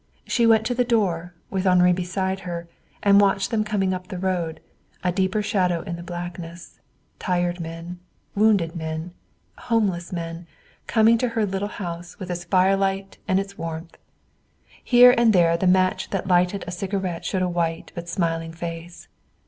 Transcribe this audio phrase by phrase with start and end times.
[0.25, 2.67] She went to the door, with Henri beside her,
[3.03, 4.59] and watched them coming up the road,
[5.03, 6.79] a deeper shadow in the blackness
[7.19, 7.99] tired men,
[8.33, 9.13] wounded men,
[9.69, 10.47] homeless men
[10.87, 13.95] coming to her little house with its firelight and its warmth.
[14.83, 19.07] Here and there the match that lighted a cigarette showed a white but smiling face.